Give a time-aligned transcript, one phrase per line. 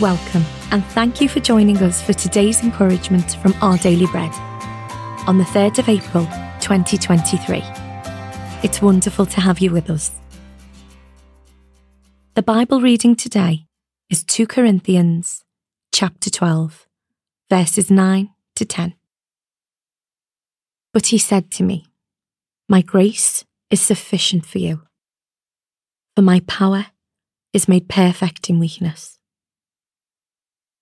[0.00, 4.32] Welcome, and thank you for joining us for today's encouragement from Our Daily Bread
[5.28, 6.24] on the 3rd of April
[6.60, 7.62] 2023.
[8.64, 10.10] It's wonderful to have you with us.
[12.34, 13.66] The Bible reading today
[14.10, 15.44] is 2 Corinthians
[15.92, 16.88] chapter 12,
[17.48, 18.94] verses 9 to 10.
[20.92, 21.86] But he said to me,
[22.68, 24.82] My grace is sufficient for you,
[26.16, 26.86] for my power
[27.52, 29.18] is made perfect in weakness.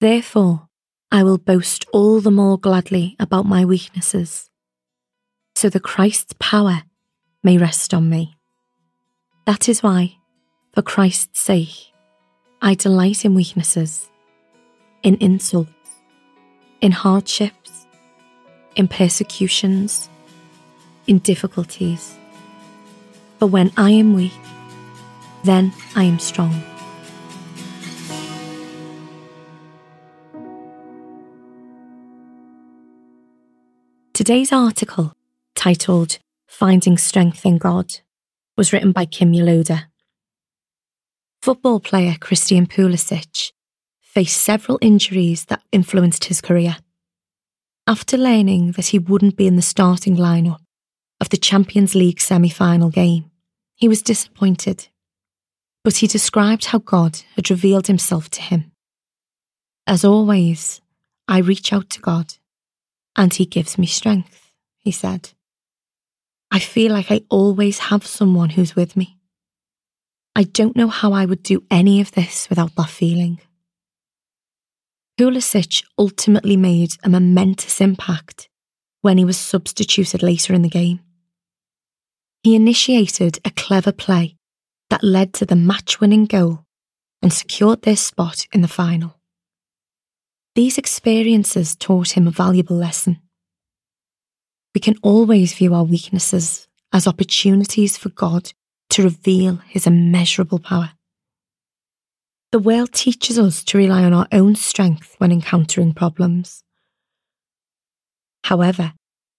[0.00, 0.68] Therefore,
[1.10, 4.48] I will boast all the more gladly about my weaknesses,
[5.56, 6.82] so that Christ's power
[7.42, 8.36] may rest on me.
[9.44, 10.18] That is why,
[10.72, 11.92] for Christ's sake,
[12.62, 14.08] I delight in weaknesses,
[15.02, 15.72] in insults,
[16.80, 17.86] in hardships,
[18.76, 20.08] in persecutions,
[21.08, 22.14] in difficulties.
[23.40, 24.32] For when I am weak,
[25.42, 26.67] then I am strong.
[34.18, 35.14] Today's article,
[35.54, 38.00] titled Finding Strength in God,
[38.56, 39.84] was written by Kimya Loder.
[41.40, 43.52] Football player Christian Pulisic
[44.00, 46.78] faced several injuries that influenced his career.
[47.86, 50.62] After learning that he wouldn't be in the starting lineup
[51.20, 53.30] of the Champions League semi final game,
[53.76, 54.88] he was disappointed.
[55.84, 58.72] But he described how God had revealed himself to him.
[59.86, 60.80] As always,
[61.28, 62.34] I reach out to God
[63.18, 65.30] and he gives me strength, he said.
[66.50, 69.18] I feel like I always have someone who's with me.
[70.34, 73.40] I don't know how I would do any of this without that feeling.
[75.18, 78.48] Pulisic ultimately made a momentous impact
[79.02, 81.00] when he was substituted later in the game.
[82.44, 84.36] He initiated a clever play
[84.90, 86.64] that led to the match winning goal
[87.20, 89.17] and secured their spot in the final.
[90.58, 93.20] These experiences taught him a valuable lesson.
[94.74, 98.50] We can always view our weaknesses as opportunities for God
[98.90, 100.90] to reveal his immeasurable power.
[102.50, 106.64] The world teaches us to rely on our own strength when encountering problems.
[108.42, 108.94] However,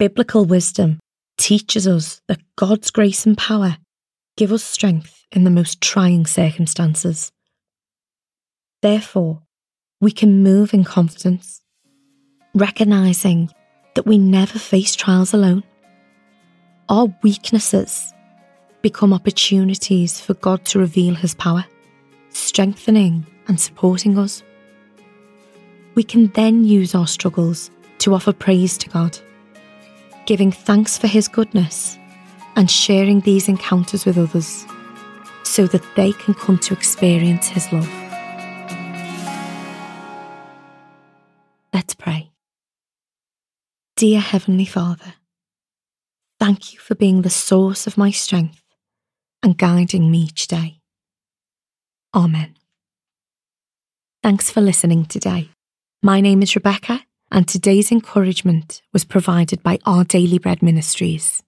[0.00, 0.98] biblical wisdom
[1.38, 3.76] teaches us that God's grace and power
[4.36, 7.30] give us strength in the most trying circumstances.
[8.82, 9.43] Therefore,
[10.04, 11.62] we can move in confidence,
[12.54, 13.50] recognizing
[13.94, 15.64] that we never face trials alone.
[16.88, 18.12] Our weaknesses
[18.82, 21.64] become opportunities for God to reveal His power,
[22.28, 24.42] strengthening and supporting us.
[25.94, 29.18] We can then use our struggles to offer praise to God,
[30.26, 31.98] giving thanks for His goodness
[32.56, 34.66] and sharing these encounters with others
[35.44, 38.03] so that they can come to experience His love.
[43.96, 45.14] Dear Heavenly Father,
[46.40, 48.60] thank you for being the source of my strength
[49.40, 50.80] and guiding me each day.
[52.12, 52.56] Amen.
[54.20, 55.50] Thanks for listening today.
[56.02, 61.40] My name is Rebecca, and today's encouragement was provided by Our Daily Bread Ministries.